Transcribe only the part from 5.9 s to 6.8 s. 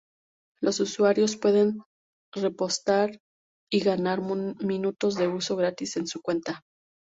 en su cuenta.